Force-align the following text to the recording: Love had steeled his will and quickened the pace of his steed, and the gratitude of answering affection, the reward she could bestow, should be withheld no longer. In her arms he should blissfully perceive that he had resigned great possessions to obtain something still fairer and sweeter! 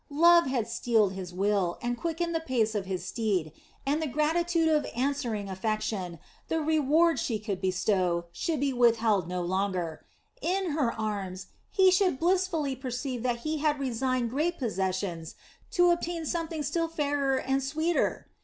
Love 0.17 0.47
had 0.47 0.67
steeled 0.67 1.13
his 1.13 1.31
will 1.31 1.77
and 1.79 1.95
quickened 1.95 2.33
the 2.33 2.39
pace 2.39 2.73
of 2.73 2.87
his 2.87 3.05
steed, 3.05 3.51
and 3.85 4.01
the 4.01 4.07
gratitude 4.07 4.67
of 4.67 4.83
answering 4.95 5.47
affection, 5.47 6.17
the 6.47 6.59
reward 6.59 7.19
she 7.19 7.37
could 7.37 7.61
bestow, 7.61 8.25
should 8.31 8.59
be 8.59 8.73
withheld 8.73 9.27
no 9.27 9.43
longer. 9.43 10.03
In 10.41 10.71
her 10.71 10.91
arms 10.99 11.49
he 11.69 11.91
should 11.91 12.17
blissfully 12.17 12.75
perceive 12.75 13.21
that 13.21 13.41
he 13.41 13.59
had 13.59 13.79
resigned 13.79 14.31
great 14.31 14.57
possessions 14.57 15.35
to 15.69 15.91
obtain 15.91 16.25
something 16.25 16.63
still 16.63 16.87
fairer 16.87 17.37
and 17.37 17.61
sweeter! 17.63 18.27